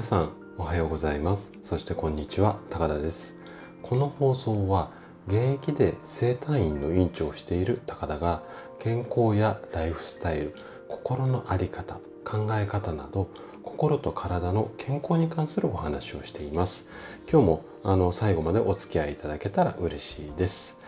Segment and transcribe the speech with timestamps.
[0.00, 1.52] 皆さんおはようございます。
[1.62, 3.36] そしてこんにちは高田です。
[3.82, 4.90] この放送は
[5.28, 8.42] 現役で整体院の院長をしている高田が
[8.78, 10.54] 健康やライフスタイル
[10.88, 13.28] 心の在り方考え方など
[13.62, 16.88] 心と体の健康に関するお話をしています。
[17.30, 20.78] 今日もあの最後までお付き合いいただけたら嬉しいです。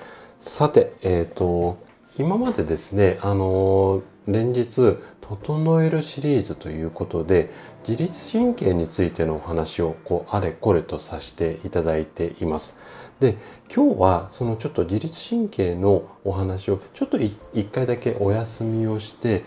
[0.40, 1.76] さてえっ、ー、と
[2.16, 7.50] 今までですねあの連日整えるシリーズということで
[7.88, 12.76] 自律神経についてのお話をこうあれこれとさせていただいています。
[13.20, 13.36] で
[13.74, 17.36] 今日はそのちょっと自律神経のお話をちょっと一
[17.72, 19.44] 回だけお休みをして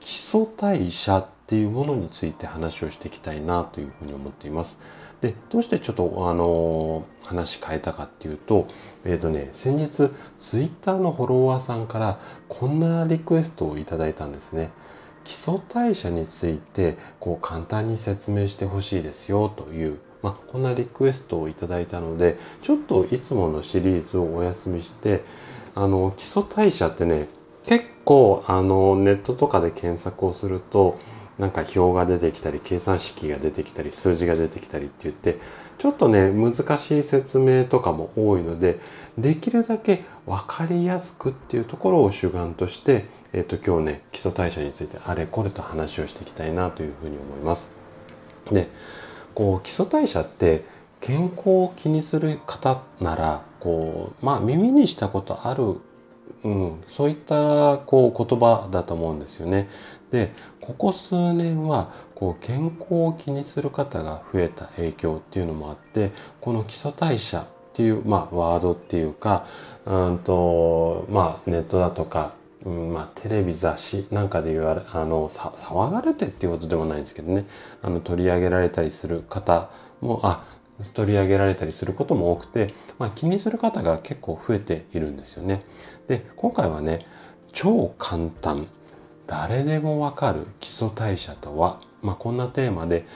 [0.00, 4.78] 基礎代謝っていうものについて話をしていきたいなというふうに思っています。
[5.20, 8.68] でどうしてちょっとあの話変えたかっていうと
[9.04, 12.18] えっ、ー、とね先日ツイッターのフォロワーさんから
[12.48, 14.70] こんなリクエストをいただいたんですね。
[15.28, 25.22] 基礎代謝についてこう簡単に説明してほしいですよという、まあ、こんなリクエストをいただいたのでちょっといつものシリーズをお休みして
[25.74, 27.28] あの基礎代謝ってね
[27.66, 30.98] 結構あのネットとかで検索をすると
[31.38, 35.38] なんか表が出てきたり計算式が出てきたり数字が出てきたりって言って
[35.76, 38.80] ちょっとね難しい説明とかも多いので
[39.18, 47.68] できるだけ分かりやすくっていうところを主眼として、えっ、と今日ね基礎代謝についてあれこれと話をしていきたいなというふうに思います。
[48.50, 48.68] で
[49.34, 50.64] こう基礎代謝って
[51.00, 55.76] 健康を気にする方ならこうまあ耳にしたことある
[56.44, 59.68] うん、そういったこう言葉だと思うんですよね。
[60.10, 69.46] でここ数年はこう健康を気にする方が増えた影響っていうのもあってこの基礎代謝っていう、まあ、ワードっていうか
[69.84, 72.32] うんと、まあ、ネットだとか、
[72.64, 77.46] うんまあ、テレビ雑誌なんかで言われあの騒がれてっていうことでもないんですけどね
[77.82, 79.70] あの取り上げられたりする方
[80.00, 80.44] もあ
[80.94, 85.64] 取り上げられたりすることも多くて、まあ、気にする方が結構増えているんですよね。
[86.06, 87.04] で今回はね
[87.52, 88.66] 超簡単
[89.26, 93.06] 誰でもわかる基礎代謝とは、まあ、こんなテーマで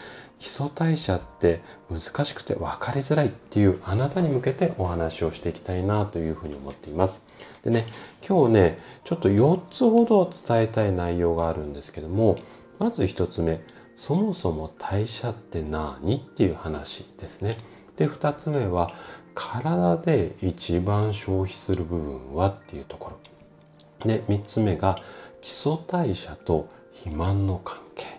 [0.43, 7.23] 基礎代謝って難しくて分かりづらいっていうあなたに向けてお話をしていきたいなというふうに思っています。
[7.63, 7.87] でね
[8.29, 12.39] 今日ねちょっと4つほど伝えたい内容があるんですけども
[12.81, 13.61] まず1つ目
[13.95, 17.57] そもそも代謝って何っていう話ですね。
[17.95, 18.91] で2つ目は
[19.37, 23.13] 体で一番消費する部分はっていうとこ
[24.03, 24.09] ろ。
[24.09, 24.99] で3つ目が
[25.41, 28.12] 基礎代謝と肥満の関係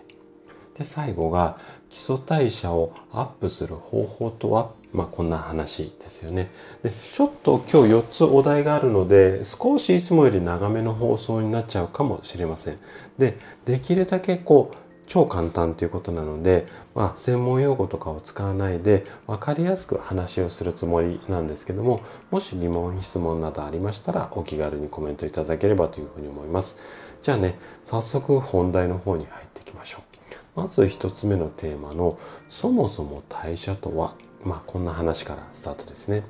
[0.76, 1.56] で最後が
[1.88, 4.70] 基礎代謝をアップする方法とは？
[4.92, 6.50] まあこんな話ですよね。
[6.82, 12.78] でちょっと今日4つお題があるので少しいつもより長めの放送になっちゃうかもしれません。
[13.18, 14.76] でできるだけこう
[15.06, 26.76] 超簡単ということなので、まあ、専門用語とかを使わないで分かりやすく話をするつもりなんですけどももし疑問質問などありましたらお気軽にコメントいただければというふうに思います。
[27.20, 30.13] じゃあね、早速本題の方に入っていきましょう。
[30.56, 36.22] まず一つ目のテーマの、そもそも代謝とは、まあこんな話からスタートですね。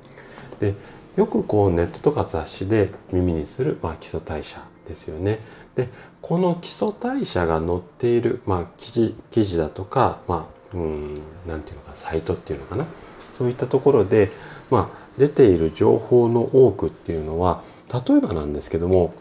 [0.59, 0.73] で、
[1.15, 5.39] よくこうネットとか雑誌で耳にする、まあ、基礎代謝ですよね。
[5.75, 5.87] で、
[6.21, 11.13] この基礎代謝が載っている、まあ、記事記事だとか、まあ、うん、
[11.47, 12.85] なていうのか、サイトっていうのかな。
[13.33, 14.31] そういったところで、
[14.69, 17.63] まあ、出ている情報の多くっていうのは、
[17.93, 19.13] 例えばなんですけども、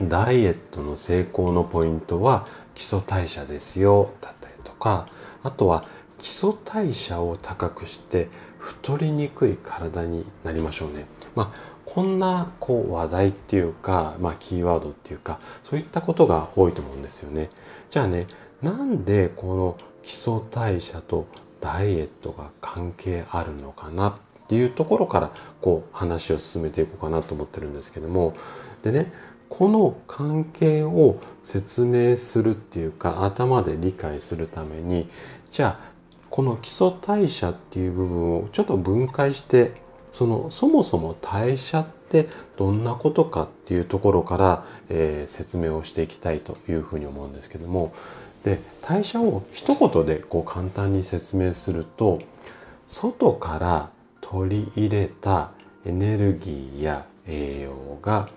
[0.00, 5.06] ダイエットの成功のポイントは基礎代謝ですよだったりとか
[5.42, 5.84] あとは
[6.18, 11.06] 基礎代謝を高くして太りにくい体になりましょうね。
[11.34, 17.50] まあこんなこう話題っていうか、まあ、キーワードっていうかそういったことが多いと思うんですよね。
[17.90, 18.28] じゃあね
[18.62, 21.26] なんでこの基礎代謝と
[21.60, 24.14] ダイエットが関係あるのかなっ
[24.46, 28.34] ていうところからこう話を進めていこうかなと思ってるんですけども
[28.82, 29.12] でね
[29.52, 35.10] この関係を説明するっていうか頭で理解するために
[35.50, 35.92] じゃあ
[36.30, 39.74] この基礎代謝っていう部分をちょっと分解して
[40.10, 47.92] そのそもそも代謝ってどんなことかっていうところから、えー、説明をしていきたいというふうに思うんですけども。
[48.44, 52.22] で代謝を一言でこう簡単に説明すると
[52.88, 53.90] 外から
[54.22, 55.50] 取り入れた
[55.84, 58.28] エネルギーや栄養が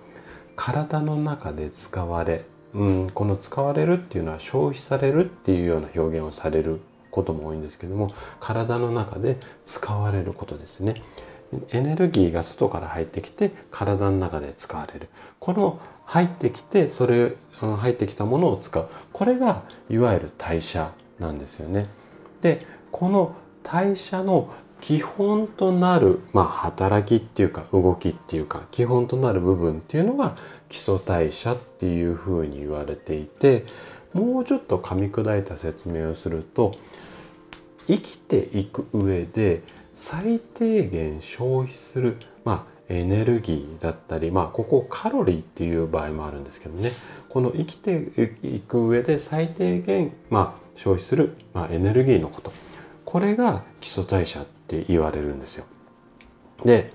[0.55, 6.81] 体の中で使われ、うん、この使われるっていうのは消費されるっていうような表現をされる
[7.11, 8.09] ことも多いんですけども
[8.39, 11.01] 体の中で使われることですね。
[11.71, 15.09] エネルギーが外から入ってきて体の中で使われる。
[15.39, 18.87] この入ってきてそれ入ってきたものを使う。
[19.13, 21.87] これがいわゆる代謝なんですよね。
[22.41, 30.35] でこの代謝の基本となる、まあ、働きっていうか動きっていうか基本となる部分っていうのが
[30.69, 33.65] 基礎代謝っていうふうに言われていて
[34.13, 36.75] もうちょっと噛み砕いた説明をすると
[37.87, 39.63] 生きていく上で
[39.93, 46.91] 最低限消費する、まあ、エネルギーだったり、まあ、ここカロリーっていう場合もあるんですけどね。
[47.29, 48.11] この生きて
[48.43, 52.51] いく上で最低限、まあ、消費する、まあ、エネルギーのこと。
[53.15, 55.63] これが基礎代謝って言われるんですよ。
[56.65, 56.91] で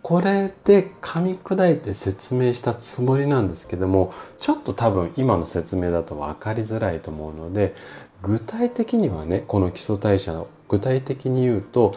[0.00, 7.74] これで噛み砕いて説明したつもりなんですけどもちょっと多分今の説明だと分かりづらいと思うので
[8.22, 11.92] 具体的にはねこの基礎代謝の具体的に言うと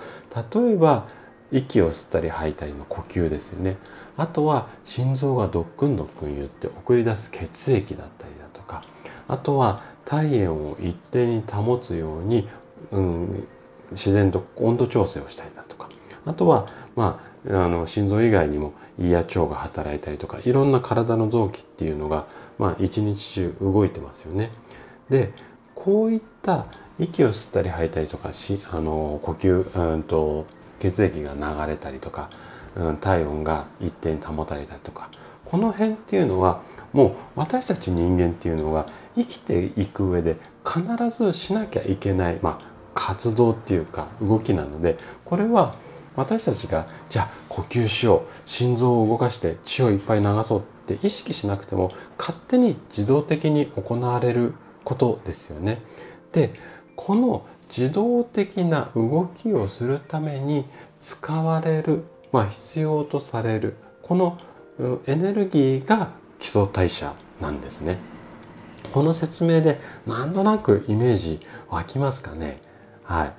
[0.54, 1.08] 例えば
[1.54, 3.78] 息を吸ったり吐いたりの呼吸ですよね
[4.18, 8.84] あとは心臓がドックンドックン言って送り出す血液だったりだとか
[9.30, 12.50] あとは体温を一定に保つように、
[12.92, 13.48] うん、
[13.92, 15.90] 自然と温度調整をしたりだとか
[16.26, 22.28] あとはまああの心臓以外にも胃や腸が働いたりとかいろんな体の臓器っていうのが
[22.60, 24.52] まあ一日中動いてますよね。
[25.10, 25.32] で
[25.74, 26.68] こういった
[27.00, 30.46] 息を吸ったり吐いたりとかしあの呼吸うんと
[30.80, 32.30] 血液が流れたりとか、
[32.76, 35.10] うん、体温が一定に保たれたりとか
[35.46, 36.62] この辺っていうのは
[36.94, 38.86] もう私たち人間っていうのが
[39.16, 42.71] 生きていく上で必ずしなきゃいけない、まあ、
[43.02, 45.74] 活動っていうか動きなのでこれは
[46.16, 54.54] 私たちがじゃあ呼吸しよう心臓を動かして血をいっぱい流そうって意識しなくても勝手に自動的に行われる
[54.84, 55.82] ことですよね。
[56.32, 56.54] で
[56.96, 60.66] この自動的な動きをするために
[61.00, 64.38] 使われる、まあ、必要とされるこの
[65.08, 67.98] エネルギーが基礎代謝なんですね。
[68.94, 71.40] この説明でなんとなくイメージ
[71.70, 72.60] 湧きますかね？
[73.12, 73.34] はい。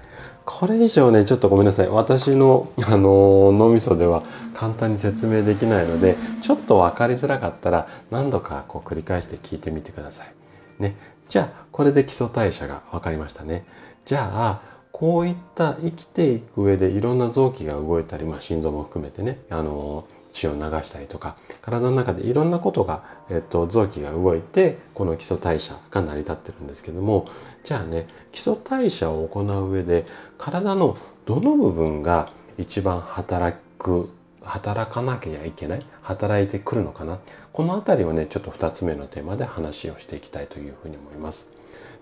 [0.44, 1.88] これ以上ね、ちょっとごめんなさい。
[1.88, 4.22] 私の、あの脳みそでは
[4.54, 10.34] 簡単に説明できないので、ちょっと分かりづらかったら何度かこう繰り返して聞いてみてください。
[10.78, 10.96] ね。
[11.28, 13.64] じゃあ、これで基礎代謝が分かりましたね。
[14.04, 14.60] じゃあ、
[14.90, 27.26] こういった生きていく上でいろんな臓器が動いたり、まあ心臓も含めてね、あの血を流したりとか体の中でいろんなことが、えっと、臓器が動いてこの基礎代謝が成り立ってるんですけども
[27.62, 30.06] じゃあね基礎代謝を行う上で
[30.38, 30.96] 体の
[31.26, 34.10] どの部分が一番働く
[34.42, 37.18] 働かなきゃいけない働いてくるのかな
[37.52, 41.48] この辺りをねちょっと2つ目のテーマで話をしていきたいというふうに思います。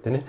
[0.02, 0.24] でね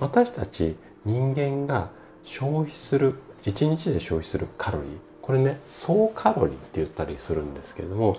[0.00, 1.90] 私たち人間が
[2.24, 3.14] 消費する
[3.44, 8.16] 1日で消費するカロリーこれね総カロリーって言ったりするんですけれども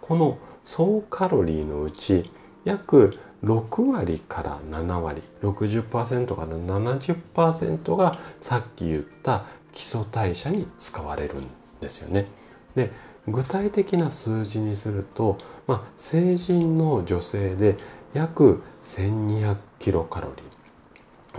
[0.00, 2.30] この総カロリーのうち
[2.64, 3.12] 約
[3.42, 11.46] 6割から7割60%から70%がさっき言った基礎代謝に使われるん
[11.80, 12.26] ですよね。
[12.74, 12.90] で
[13.26, 17.76] 具体的な数字にすると、まあ、成人の女性で
[18.12, 20.42] 約1200キロカロリ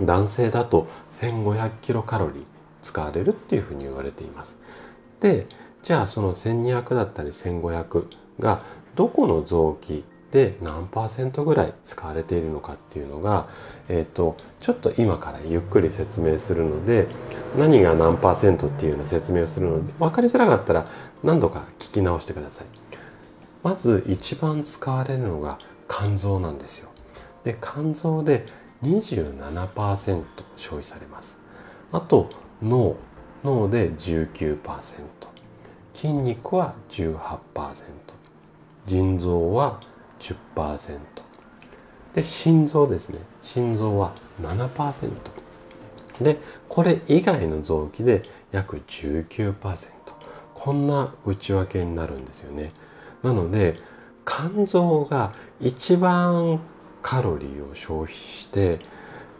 [0.04, 2.44] ー男性だと1500キロカロリー
[2.80, 4.58] 使われるっていうふうに言われています。
[5.22, 5.46] で
[5.82, 8.06] じゃあその1200だったり1500
[8.40, 8.62] が
[8.96, 13.48] どこの臓器で何パーセントぐらい使われているのかっていうのが、
[13.88, 17.06] えーと、ちょっと今からゆっくり説明するので
[17.56, 20.84] 何が何パーセントっていうような説明をするので分かりづらかったら
[21.22, 22.66] 何度か聞き直してください。
[23.62, 26.90] まず一番使われるのが肝臓なんですよ。
[27.44, 28.46] で肝臓で
[28.82, 30.24] 27%
[30.56, 31.38] 消費されます。
[31.92, 32.30] あと
[32.62, 32.96] 脳
[33.44, 35.04] 脳で19%
[35.94, 37.38] 筋肉は18%
[38.86, 39.80] 腎臓は
[40.18, 40.98] 10%
[42.14, 43.18] で心臓ですね。
[43.40, 45.10] 心臓は7%
[46.20, 49.88] でこれ以外の臓器で約19%
[50.54, 52.72] こんな内訳になるんですよね。
[53.22, 53.74] なので
[54.24, 56.60] 肝臓が一番
[57.00, 58.78] カロリーを消費して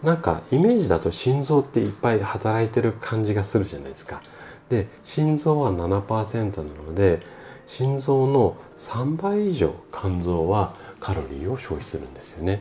[0.03, 4.21] なんかイメージだと心臓っていっぱい働いてる感じがするじゃないですか。
[4.69, 7.21] で心臓は7%なので
[7.67, 12.59] 心臓の3倍以上肝臓はカロリーを消費するんですよね。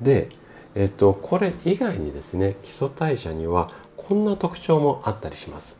[0.00, 0.28] で、
[0.74, 5.78] えっと、これ以外にですね基礎代謝にはこんな特徴もあったりします。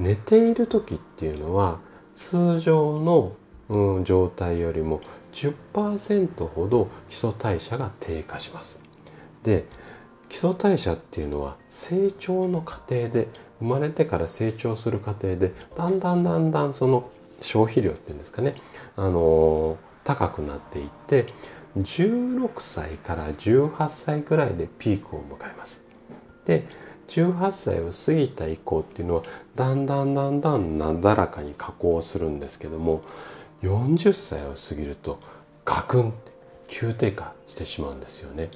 [0.00, 1.78] 寝ている時っていうのは
[2.14, 3.36] 通常の、
[3.68, 5.00] うん、状態よりも
[5.32, 8.81] 10%ほど基礎代謝が低下します。
[9.42, 9.66] で
[10.28, 18.54] 基礎代謝っていうのは成長の過程で生まれてから成長する過程でだんだんだんだんその消費量っていうんですかね、
[18.96, 21.26] あの高くなっていって
[21.76, 25.82] 16歳から18歳ぐらいでピークを迎えます。
[26.44, 26.66] で
[27.08, 29.22] 18歳を過ぎた以降っていうのは
[29.54, 33.02] だんだんだんだんなだらかに下降するんですけども
[33.62, 35.20] 40歳を過ぎると
[35.64, 36.32] ガクンって
[36.68, 38.50] 急低下してしまうんですよね。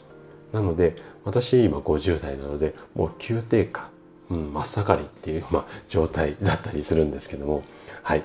[0.53, 3.91] なので私今50代なのでもう急低下、
[4.31, 7.63] うん、真っ盛りっていう、まあ、状態だったりするんですけども。
[8.03, 8.23] はい。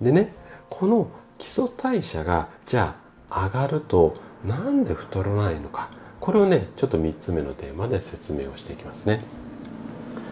[0.00, 0.32] でね
[0.68, 2.96] この基礎代謝がじゃ
[3.30, 4.14] あ上がると
[4.44, 5.88] なんで太らないのか。
[6.20, 9.22] これをねちょっと3つ目のテーマで説明をしていきますね。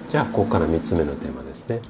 [0.09, 1.81] じゃあここから3つ目のテーマですね、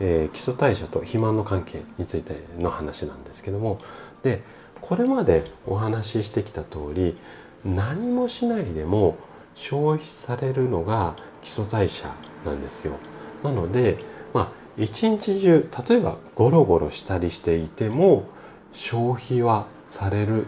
[0.00, 3.80] えー、基礎代謝と肥満の関係についての話なんですけども。
[4.22, 4.42] で
[4.80, 7.16] これまでお話ししてきた通り
[7.64, 9.16] 何もしないでも
[9.54, 12.14] 消費されるのが基礎代謝
[12.44, 12.94] なんですよ。
[13.42, 13.98] なので
[14.32, 18.28] まあ一日中例えばゴロゴロしたりしていても
[18.72, 20.46] 消費はされる。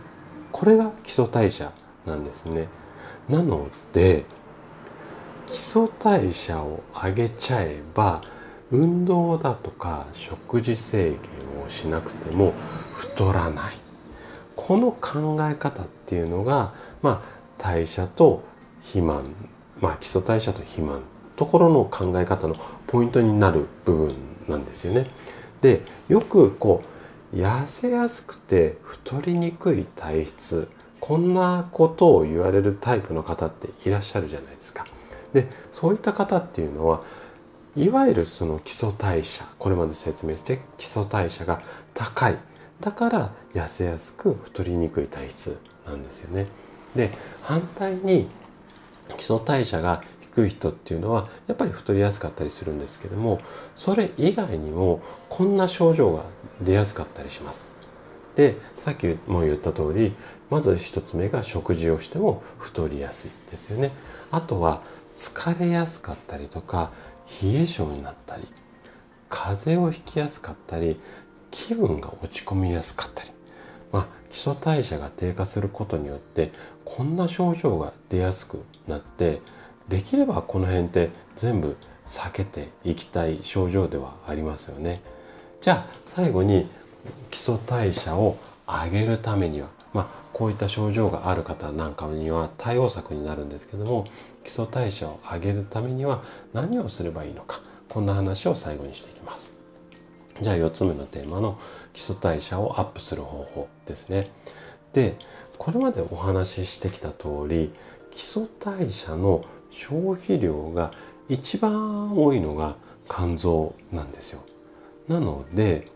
[0.52, 1.72] これが基礎代謝
[2.06, 2.68] なんですね。
[3.28, 4.24] なので
[5.46, 8.22] 基礎代謝を上げちゃえば
[8.70, 11.18] 運動だとか食事制限
[11.64, 12.54] をしなくても
[12.94, 13.81] 太らない。
[14.56, 18.42] この考え方っていうのが、まあ、代謝と
[18.80, 19.24] 肥満、
[19.80, 21.02] まあ、基礎代謝と肥満
[21.36, 22.54] ところの考え方の
[22.86, 24.16] ポイントになる部分
[24.48, 25.08] なんですよね。
[25.60, 26.82] でよくこ
[27.32, 30.68] う痩せやすくて太りにくい体質
[31.00, 34.86] こんなことを言われるタイプの方っていらっしゃるじゃないですか。
[35.32, 37.00] でそういった方っていうのは
[37.74, 41.62] いわゆるその基礎代謝これまで説明して基礎代謝が
[41.94, 42.36] 高い
[42.82, 46.46] だから痩せやすく太りにくい体質なんですよね。
[46.94, 47.10] で
[47.40, 48.28] 反対に
[49.16, 53.38] 基礎代謝が低い人っていうのはやっぱり太りやすかったりするんですけども
[53.76, 56.24] それ以外にもこんな症状が
[56.60, 57.70] 出やすかったりします。
[58.34, 60.14] でさっきも言った通り
[60.50, 63.92] まず一つ目が食事をしても太りやすいですよね。
[64.32, 64.82] あとは
[65.14, 66.90] 疲れやすかったりとか
[67.42, 68.48] 冷え性になったり
[69.28, 70.98] 風邪をひきやすかったり
[71.52, 73.30] 気分が落ち込みやすかったり、
[73.92, 76.50] まあ、基礎代謝が低下することによって
[76.84, 79.40] こんな症状が出やすくなって
[79.88, 85.00] できればこの辺って全部避けていきたい症状ではありますよね。
[85.60, 86.68] じゃあ最後に
[87.30, 94.06] 基礎代謝を上げるためにはまあ、こういった症状がある方なんかには対応策になるんですけども
[94.42, 99.61] 基礎代謝を上げるためには何をすればいいのかこんな話を最後にしていきます。
[100.42, 101.58] じゃあ4つ目のテーマの
[101.92, 104.28] 基礎代謝をアップする方法ですね。
[104.92, 105.16] で
[105.56, 107.72] これまでお話ししてきた通り
[108.10, 110.90] 基礎代謝の消費量が
[111.28, 112.76] 一番多いのが
[113.08, 114.42] 肝臓なんですよ。
[115.08, 115.86] なので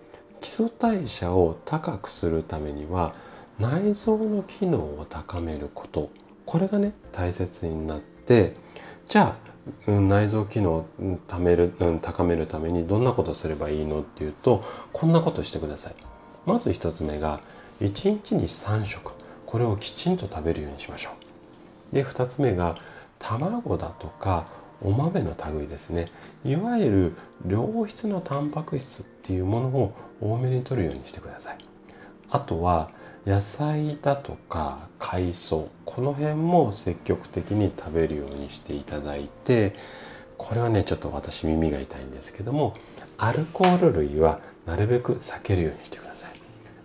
[0.40, 3.12] 基礎代謝を高くするためには
[3.58, 6.10] 内臓の機能を高めること
[6.44, 8.54] これがね大切になって
[9.08, 9.36] じゃあ、
[9.86, 10.88] うん、内臓機能を
[11.26, 15.94] ためる、うん、高めるためにどんなことすればいいのっていうとこんなことしてください。
[16.44, 17.40] まず1つ目が
[17.80, 19.12] 1日に3食。
[19.44, 21.10] これをきちんと食べるようにしましょ
[21.92, 21.94] う。
[21.94, 22.76] で2つ目が
[23.18, 24.46] 卵だとか
[24.82, 26.10] お豆の類ですね。
[26.44, 27.16] いわゆる
[27.48, 31.58] 良質のタンパク質っていうものを多めに摂るようにしてください。
[32.30, 32.90] あとは
[33.26, 39.74] 野菜だとか海藻この辺も積極的に食べるようにしていただいて
[40.38, 42.74] これはねちょっと私耳が痛いんですけども
[43.18, 46.30] アルコール類はなるべく避けるようにしてください。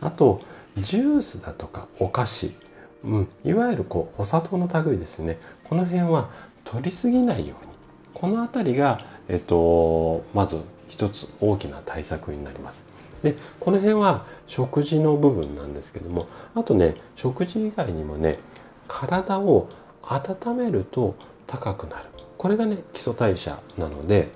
[0.01, 0.41] あと
[0.77, 2.55] ジュースだとかお菓子、
[3.03, 5.38] うん、いわゆるこうお砂糖の類ですね。
[5.65, 6.29] この辺は
[6.63, 7.71] 取りすぎないように。
[8.13, 12.86] この辺りが、えっと、まず一つ大きな対策になります。
[13.24, 18.40] でこの辺は食事の部分なんですけどもあとね食事以外にもね
[18.88, 19.70] 体を
[20.04, 21.16] 温めると
[21.48, 22.06] 高くなる
[22.38, 24.30] これがね基礎代謝なので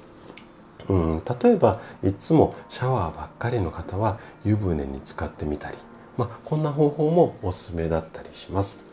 [0.88, 5.78] うん例えばいつもシャワーばっかりの方は湯船に浸かってみたり、
[6.18, 8.84] まあ、こんな方法もおすすめだったりします。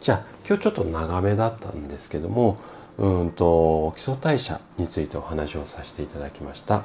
[0.00, 2.58] じゃあ今日ちょっと長めだったんですけども
[2.98, 6.84] うんと基礎代謝についてお話をさせていただきました。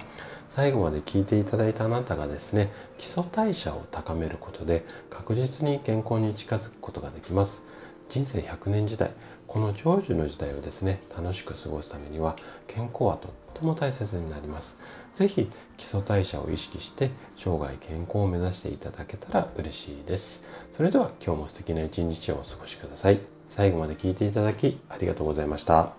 [0.53, 7.63] 最後まで聞いていただいたあなたがですね基礎代謝を高めることで確実に健康に近づくことができます。
[8.10, 9.12] 人生100年時代
[9.48, 12.36] この長寿の時代をですね楽しく過ごすためには
[12.67, 14.77] 健康はとっても大切になります。
[15.13, 20.43] 是非基礎代謝を意識して生涯健康を目指していただけたら嬉しいです。
[20.74, 23.22] それでは今日も素敵な一日をお過ごしください。
[23.48, 25.93] 最後まで聞いていただきありがとうございました。